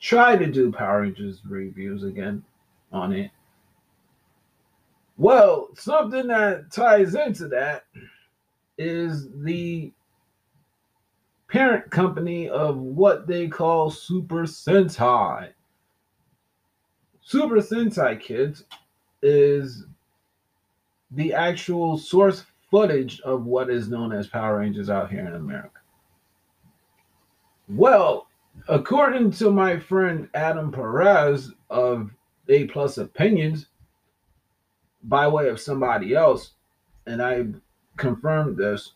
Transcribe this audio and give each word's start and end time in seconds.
try 0.00 0.36
to 0.36 0.46
do 0.46 0.72
Power 0.72 1.02
Rangers 1.02 1.42
reviews 1.46 2.04
again 2.04 2.42
on 2.90 3.12
it. 3.12 3.30
Well, 5.18 5.68
something 5.74 6.28
that 6.28 6.72
ties 6.72 7.14
into 7.14 7.48
that 7.48 7.84
is 8.78 9.28
the 9.42 9.92
parent 11.48 11.90
company 11.90 12.48
of 12.48 12.78
what 12.78 13.26
they 13.26 13.48
call 13.48 13.90
Super 13.90 14.42
Sentai. 14.42 15.50
Super 17.20 17.56
Sentai 17.56 18.20
Kids 18.20 18.64
is 19.22 19.84
the 21.10 21.32
actual 21.32 21.98
source 21.98 22.44
footage 22.70 23.20
of 23.20 23.44
what 23.44 23.70
is 23.70 23.88
known 23.88 24.12
as 24.12 24.26
Power 24.26 24.58
Rangers 24.58 24.90
out 24.90 25.10
here 25.10 25.26
in 25.26 25.34
America. 25.34 25.80
Well, 27.68 28.28
according 28.68 29.32
to 29.32 29.50
my 29.50 29.78
friend 29.78 30.28
Adam 30.34 30.70
Perez 30.70 31.52
of 31.70 32.10
A 32.48 32.64
Plus 32.66 32.98
Opinions, 32.98 33.66
by 35.04 35.28
way 35.28 35.48
of 35.48 35.60
somebody 35.60 36.14
else, 36.14 36.52
and 37.06 37.22
I 37.22 37.46
confirmed 37.96 38.56
this 38.56 38.92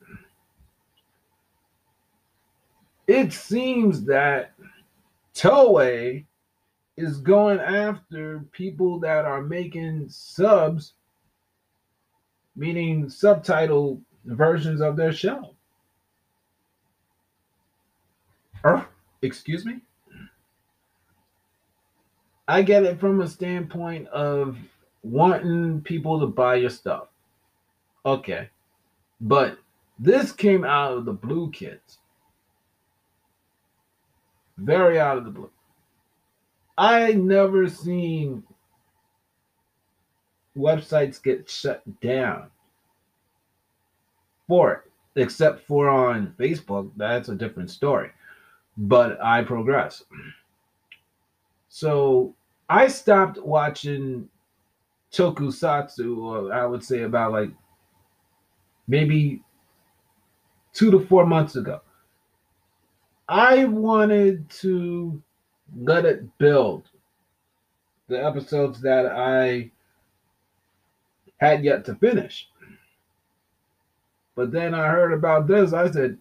it 3.10 3.32
seems 3.32 4.04
that 4.04 4.52
Toei 5.34 6.24
is 6.96 7.18
going 7.18 7.58
after 7.58 8.44
people 8.52 9.00
that 9.00 9.24
are 9.24 9.42
making 9.42 10.08
subs, 10.08 10.92
meaning 12.54 13.10
subtitle 13.10 14.00
versions 14.24 14.80
of 14.80 14.94
their 14.94 15.12
show. 15.12 15.56
Er, 18.64 18.86
excuse 19.22 19.64
me? 19.64 19.80
I 22.46 22.62
get 22.62 22.84
it 22.84 23.00
from 23.00 23.22
a 23.22 23.28
standpoint 23.28 24.06
of 24.08 24.56
wanting 25.02 25.80
people 25.80 26.20
to 26.20 26.26
buy 26.26 26.56
your 26.56 26.70
stuff. 26.70 27.08
Okay. 28.06 28.48
But 29.20 29.58
this 29.98 30.30
came 30.30 30.64
out 30.64 30.92
of 30.92 31.04
the 31.06 31.12
Blue 31.12 31.50
Kids 31.50 31.98
very 34.60 35.00
out 35.00 35.18
of 35.18 35.24
the 35.24 35.30
blue. 35.30 35.50
I 36.76 37.12
never 37.12 37.68
seen 37.68 38.42
websites 40.56 41.22
get 41.22 41.48
shut 41.48 41.82
down 42.00 42.50
for 44.48 44.72
it, 44.72 45.20
except 45.20 45.66
for 45.66 45.88
on 45.88 46.34
Facebook. 46.38 46.90
That's 46.96 47.28
a 47.28 47.34
different 47.34 47.70
story. 47.70 48.10
But 48.76 49.22
I 49.22 49.42
progress. 49.42 50.04
So 51.68 52.34
I 52.68 52.88
stopped 52.88 53.38
watching 53.38 54.28
tokusatsu, 55.12 56.18
or 56.18 56.52
I 56.52 56.66
would 56.66 56.84
say 56.84 57.02
about 57.02 57.32
like 57.32 57.50
maybe 58.88 59.42
two 60.72 60.90
to 60.90 61.00
four 61.00 61.26
months 61.26 61.56
ago. 61.56 61.80
I 63.30 63.64
wanted 63.64 64.50
to 64.50 65.22
let 65.76 66.04
it 66.04 66.36
build 66.38 66.88
the 68.08 68.22
episodes 68.22 68.80
that 68.80 69.06
I 69.06 69.70
had 71.36 71.62
yet 71.62 71.84
to 71.84 71.94
finish. 71.94 72.48
But 74.34 74.50
then 74.50 74.74
I 74.74 74.88
heard 74.88 75.12
about 75.12 75.46
this. 75.46 75.72
I 75.72 75.88
said, 75.92 76.18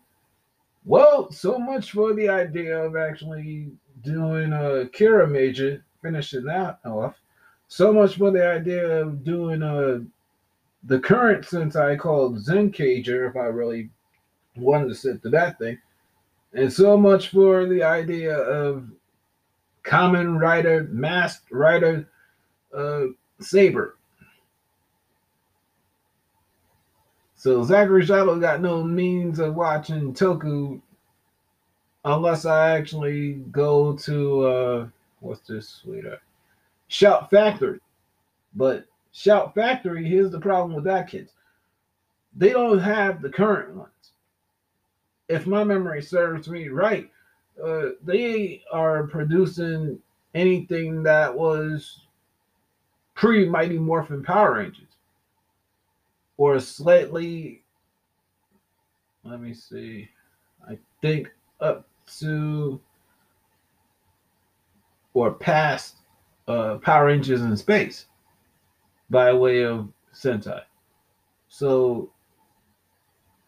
well, 0.86 1.32
so 1.32 1.58
much 1.58 1.94
for 1.94 2.14
the 2.14 2.30
idea 2.30 2.78
of 2.78 2.96
actually 2.96 3.72
doing 4.04 4.54
a 4.54 4.88
Kiramager, 4.94 5.82
finishing 6.04 6.46
that 6.46 6.80
off. 6.86 7.16
So 7.70 7.92
much 7.92 8.18
for 8.18 8.30
the 8.30 8.48
idea 8.48 9.02
of 9.02 9.24
doing 9.24 9.64
a 9.64 10.06
the 10.84 11.00
current 11.00 11.44
Sentai 11.44 11.98
called 11.98 12.38
Zenkaiger, 12.38 13.28
if 13.30 13.36
I 13.36 13.46
really 13.46 13.90
wanted 14.56 14.90
to 14.90 14.96
sit 14.96 15.24
to 15.24 15.30
that 15.32 15.58
thing. 15.58 15.80
And 16.54 16.72
so 16.72 16.98
much 16.98 17.30
for 17.30 17.66
the 17.66 17.84
idea 17.84 18.36
of 18.36 18.90
Kamen 19.84 20.40
Rider, 20.40 20.88
masked 20.92 21.52
rider, 21.52 22.08
uh, 22.76 23.06
saber. 23.40 23.98
So 27.36 27.64
Zachary 27.64 28.06
Shiloh 28.06 28.40
got 28.40 28.62
no 28.62 28.84
means 28.84 29.40
of 29.40 29.56
watching 29.56 30.14
Toku 30.14 30.82
unless 32.04 32.46
I 32.46 32.78
actually 32.78 33.34
go 33.52 33.94
to 33.94 34.46
uh 34.46 34.88
what's 35.20 35.48
this 35.48 35.70
sweetheart? 35.70 36.22
Shout 36.88 37.30
Factory. 37.30 37.80
But 38.56 38.86
Shout 39.12 39.54
Factory, 39.56 40.06
here's 40.06 40.32
the 40.32 40.40
problem 40.40 40.76
with 40.76 40.84
that 40.86 41.08
kids. 41.10 41.32
They 42.36 42.50
don't 42.50 42.80
have 42.80 43.22
the 43.22 43.30
current 43.30 43.76
ones 43.76 43.90
if 45.30 45.46
my 45.46 45.64
memory 45.64 46.02
serves 46.02 46.50
me 46.50 46.70
right, 46.70 47.10
uh, 47.64 47.90
they 48.04 48.64
are 48.72 49.04
producing 49.08 50.00
anything 50.34 51.04
that 51.04 51.34
was 51.34 52.02
pre 53.14 53.48
Mighty 53.48 53.78
Morphin 53.78 54.24
Power 54.24 54.56
Rangers 54.56 54.90
or 56.38 56.60
slightly, 56.60 57.64
let 59.24 59.40
me 59.42 59.54
see, 59.54 60.10
I 60.68 60.78
think 61.02 61.30
up 61.60 61.88
to 62.20 62.80
or 65.14 65.32
past 65.32 65.98
uh, 66.48 66.76
Power 66.76 67.08
Rangers 67.08 67.42
in 67.42 67.56
space 67.58 68.06
by 69.10 69.34
way 69.34 69.64
of 69.64 69.90
Sentai. 70.14 70.62
So 71.50 72.10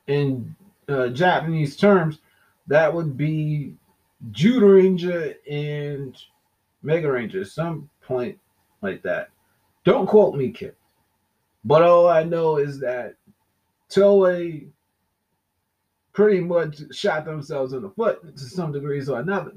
in 0.08 0.56
uh, 0.92 1.10
Japanese 1.10 1.76
terms, 1.76 2.20
that 2.68 2.94
would 2.94 3.18
be 3.18 3.74
Zyuranger 4.32 5.36
and 5.50 6.16
Mega 6.84 7.12
Ranger, 7.12 7.44
some 7.46 7.90
point 8.02 8.38
like 8.82 9.02
that. 9.04 9.30
Don't 9.84 10.08
quote 10.08 10.36
me, 10.36 10.52
kid. 10.52 10.76
But 11.64 11.84
all 11.84 12.08
I 12.08 12.24
know 12.24 12.58
is 12.58 12.80
that 12.80 13.16
Toei 13.90 14.68
pretty 16.14 16.42
much 16.42 16.82
shot 16.94 17.26
themselves 17.26 17.74
in 17.74 17.82
the 17.82 17.90
foot 17.90 18.36
to 18.36 18.44
some 18.44 18.72
degrees 18.72 19.10
or 19.10 19.20
another. 19.20 19.54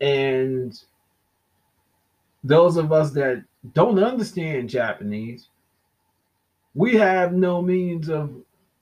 And 0.00 0.78
those 2.42 2.76
of 2.76 2.90
us 2.90 3.10
that 3.12 3.44
don't 3.74 4.02
understand 4.02 4.70
Japanese, 4.70 5.48
we 6.74 6.96
have 6.96 7.32
no 7.32 7.60
means 7.60 8.08
of 8.08 8.30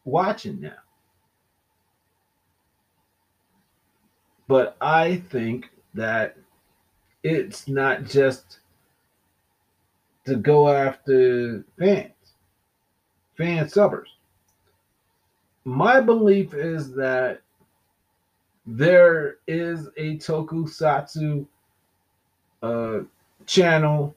watching 0.08 0.60
now. 0.60 0.72
But 4.46 4.76
I 4.80 5.16
think 5.30 5.70
that 5.94 6.36
it's 7.22 7.68
not 7.68 8.04
just 8.04 8.60
to 10.24 10.36
go 10.36 10.68
after 10.68 11.64
fans, 11.78 12.12
fan 13.36 13.66
subbers. 13.66 14.08
My 15.64 16.00
belief 16.00 16.54
is 16.54 16.94
that 16.94 17.42
there 18.66 19.36
is 19.46 19.88
a 19.96 20.16
tokusatsu 20.18 21.46
uh, 22.62 23.00
channel 23.46 24.14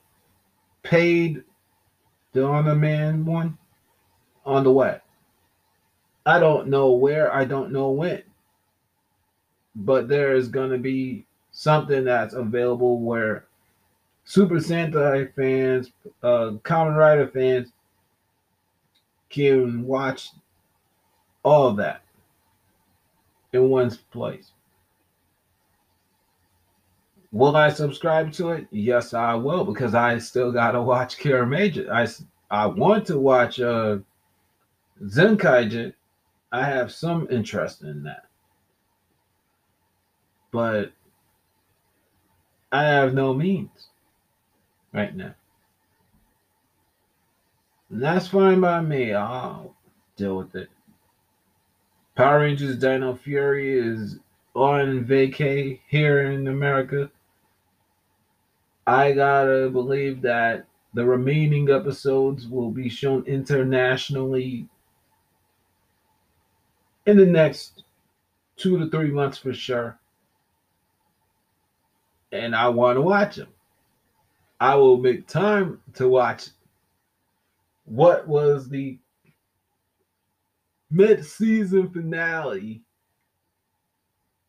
paid 0.83 1.43
the 2.33 2.45
on 2.45 2.65
demand 2.65 3.25
one 3.25 3.57
on 4.45 4.63
the 4.63 4.71
way. 4.71 4.99
I 6.25 6.39
don't 6.39 6.67
know 6.67 6.91
where, 6.91 7.33
I 7.33 7.45
don't 7.45 7.71
know 7.71 7.89
when. 7.89 8.23
But 9.75 10.07
there 10.07 10.35
is 10.35 10.47
going 10.47 10.71
to 10.71 10.77
be 10.77 11.25
something 11.51 12.05
that's 12.05 12.33
available 12.33 12.99
where 12.99 13.45
Super 14.25 14.55
Sentai 14.55 15.33
fans, 15.33 15.91
uh, 16.21 16.51
Kamen 16.63 16.95
Rider 16.95 17.27
fans 17.27 17.71
can 19.29 19.83
watch 19.85 20.31
all 21.43 21.71
that 21.73 22.03
in 23.53 23.69
one 23.69 23.91
place. 24.11 24.51
Will 27.31 27.55
I 27.55 27.69
subscribe 27.69 28.33
to 28.33 28.49
it? 28.49 28.67
Yes, 28.71 29.13
I 29.13 29.35
will 29.35 29.63
because 29.63 29.95
I 29.95 30.17
still 30.17 30.51
gotta 30.51 30.81
watch 30.81 31.17
Kiramager. 31.17 31.89
I 31.89 32.07
I 32.53 32.65
want 32.65 33.07
to 33.07 33.17
watch 33.17 33.61
uh 33.61 33.99
Zenkaiger. 35.01 35.93
I 36.51 36.65
have 36.65 36.91
some 36.91 37.27
interest 37.31 37.81
in 37.81 38.03
that, 38.03 38.25
but 40.51 40.91
I 42.71 42.83
have 42.83 43.13
no 43.13 43.33
means 43.33 43.87
right 44.93 45.15
now. 45.15 45.33
And 47.89 48.01
that's 48.01 48.27
fine 48.27 48.61
by 48.61 48.81
me. 48.81 49.13
I'll 49.13 49.75
deal 50.15 50.37
with 50.37 50.55
it. 50.55 50.69
Power 52.15 52.39
Rangers 52.39 52.77
Dino 52.77 53.15
Fury 53.15 53.77
is 53.77 54.19
on 54.53 55.05
vacay 55.05 55.79
here 55.87 56.31
in 56.31 56.47
America. 56.47 57.09
I 58.85 59.13
gotta 59.13 59.69
believe 59.69 60.21
that 60.21 60.65
the 60.93 61.05
remaining 61.05 61.69
episodes 61.69 62.47
will 62.47 62.71
be 62.71 62.89
shown 62.89 63.23
internationally 63.25 64.67
in 67.05 67.17
the 67.17 67.25
next 67.25 67.83
two 68.57 68.77
to 68.77 68.89
three 68.89 69.11
months 69.11 69.37
for 69.37 69.53
sure. 69.53 69.97
And 72.31 72.55
I 72.55 72.69
want 72.69 72.97
to 72.97 73.01
watch 73.01 73.35
them. 73.35 73.49
I 74.59 74.75
will 74.75 74.97
make 74.97 75.27
time 75.27 75.81
to 75.95 76.07
watch 76.07 76.49
what 77.85 78.27
was 78.27 78.69
the 78.69 78.99
mid-season 80.91 81.89
finale. 81.89 82.83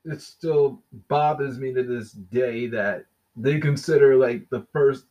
It 0.05 0.21
still 0.21 0.83
bothers 1.09 1.59
me 1.59 1.73
to 1.73 1.83
this 1.83 2.13
day 2.13 2.67
that 2.69 3.07
they 3.37 3.59
consider 3.59 4.17
like 4.17 4.49
the 4.51 4.67
first 4.73 5.07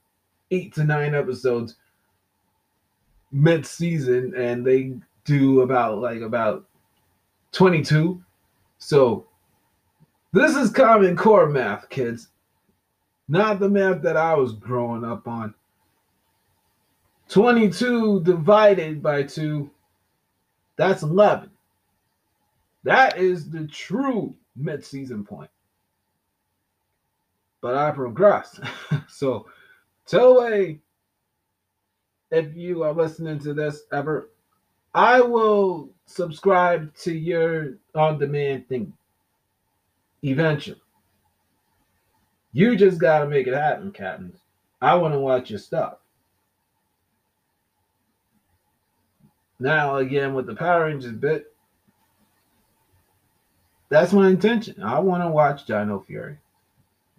eight 0.51 0.73
to 0.75 0.83
nine 0.83 1.15
episodes 1.15 1.75
mid-season 3.31 4.33
and 4.35 4.65
they 4.65 4.93
do 5.23 5.61
about 5.61 5.99
like 5.99 6.21
about 6.21 6.65
22 7.51 8.21
so 8.77 9.27
this 10.33 10.55
is 10.55 10.71
common 10.71 11.15
core 11.17 11.49
math 11.49 11.89
kids. 11.89 12.29
Not 13.27 13.59
the 13.59 13.69
math 13.69 14.01
that 14.01 14.17
i 14.17 14.33
was 14.33 14.53
growing 14.53 15.03
up 15.03 15.27
on. 15.27 15.53
22 17.29 18.23
divided 18.23 19.01
by 19.01 19.23
2 19.23 19.69
that's 20.75 21.03
11 21.03 21.49
that 22.83 23.17
is 23.17 23.49
the 23.49 23.67
true 23.67 24.35
mid-season 24.55 25.23
point. 25.23 25.49
But 27.61 27.75
I 27.75 27.91
progress. 27.91 28.59
so, 29.07 29.45
Toei, 30.07 30.79
if 32.31 32.55
you 32.55 32.83
are 32.83 32.93
listening 32.93 33.39
to 33.39 33.53
this 33.53 33.83
ever, 33.93 34.29
I 34.93 35.21
will 35.21 35.89
subscribe 36.05 36.93
to 36.97 37.13
your 37.13 37.77
on 37.95 38.19
demand 38.19 38.67
thing 38.67 38.93
eventually. 40.23 40.81
You 42.53 42.75
just 42.75 42.99
got 42.99 43.19
to 43.19 43.27
make 43.27 43.47
it 43.47 43.53
happen, 43.53 43.91
Captain. 43.91 44.33
I 44.81 44.95
want 44.95 45.13
to 45.13 45.19
watch 45.19 45.49
your 45.49 45.59
stuff. 45.59 45.97
Now, 49.59 49.97
again, 49.97 50.33
with 50.33 50.47
the 50.47 50.55
Power 50.55 50.85
Rangers 50.85 51.13
bit, 51.13 51.53
that's 53.89 54.11
my 54.11 54.29
intention. 54.29 54.81
I 54.81 54.99
want 54.99 55.23
to 55.23 55.29
watch 55.29 55.65
Dino 55.65 55.99
Fury 55.99 56.37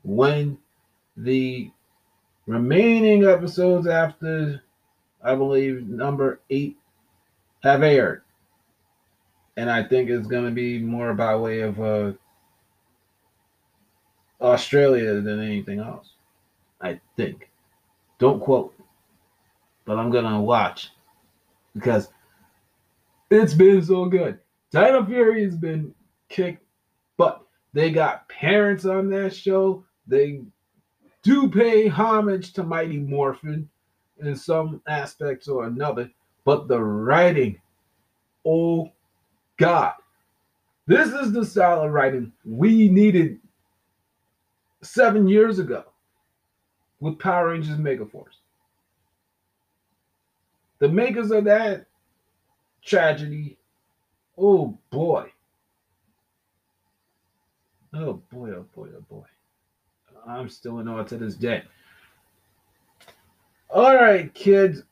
when 0.03 0.59
the 1.17 1.71
remaining 2.47 3.25
episodes 3.25 3.87
after, 3.87 4.63
I 5.23 5.35
believe, 5.35 5.87
number 5.87 6.41
eight 6.51 6.77
have 7.62 7.82
aired. 7.82 8.23
And 9.56 9.70
I 9.70 9.82
think 9.82 10.11
it's 10.11 10.26
going 10.26 10.44
to 10.44 10.50
be 10.50 10.79
more 10.79 11.14
by 11.14 11.37
way 11.37 11.61
of 11.61 11.81
uh, 11.81 12.12
Australia 14.41 15.20
than 15.20 15.43
anything 15.43 15.79
else. 15.79 16.09
I 16.81 17.00
think. 17.17 17.50
Don't 18.19 18.41
quote. 18.41 18.75
But 19.85 19.99
I'm 19.99 20.11
going 20.11 20.25
to 20.25 20.41
watch 20.41 20.91
because 21.75 22.09
it's 23.31 23.55
been 23.55 23.82
so 23.82 24.06
good. 24.06 24.38
Dino 24.70 25.05
Fury 25.05 25.44
has 25.44 25.56
been 25.56 25.94
kicked, 26.29 26.64
but 27.17 27.43
they 27.73 27.91
got 27.91 28.29
parents 28.29 28.85
on 28.85 29.11
that 29.11 29.35
show 29.35 29.85
they 30.06 30.43
do 31.23 31.49
pay 31.49 31.87
homage 31.87 32.53
to 32.55 32.62
Mighty 32.62 32.99
Morphin 32.99 33.69
in 34.20 34.37
some 34.37 34.82
aspects 34.87 35.49
or 35.49 35.67
another, 35.67 36.11
but 36.44 36.69
the 36.69 36.81
writing, 36.81 37.61
oh 38.44 38.91
God, 39.56 39.94
this 40.87 41.09
is 41.09 41.33
the 41.33 41.44
style 41.44 41.83
of 41.83 41.93
writing 41.93 42.33
we 42.44 42.89
needed 42.89 43.39
seven 44.83 45.29
years 45.29 45.59
ago 45.59 45.85
with 47.00 47.19
Power 47.19 47.50
Rangers 47.50 47.78
Megaforce. 47.78 48.38
The 50.81 50.88
makers 50.88 51.31
of 51.31 51.45
that 51.45 51.87
tragedy, 52.85 53.57
oh 54.37 54.76
boy. 54.90 55.31
Oh 57.95 58.14
boy, 58.33 58.50
oh 58.50 58.66
boy, 58.75 58.88
oh 58.97 59.05
boy. 59.09 59.25
I'm 60.26 60.49
still 60.49 60.78
in 60.78 60.88
awe 60.88 61.05
to 61.05 61.16
this 61.16 61.35
day. 61.35 61.62
All 63.71 63.95
right, 63.95 64.33
kids. 64.35 64.83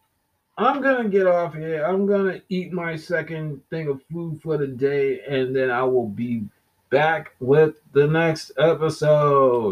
I'm 0.61 0.83
gonna 0.83 1.09
get 1.09 1.27
off 1.27 1.55
here. 1.55 1.87
I'm 1.87 2.05
gonna 2.05 2.43
eat 2.51 2.71
my 2.71 2.95
second 2.95 3.63
thing 3.71 3.89
of 3.89 4.03
food 4.13 4.43
for 4.43 4.59
the 4.59 4.67
day, 4.67 5.21
and 5.27 5.57
then 5.57 5.71
I 5.71 5.83
will 5.85 6.07
be 6.07 6.45
back 6.91 7.35
with 7.41 7.77
the 7.95 8.07
next 8.07 8.53
episode. 8.59 9.69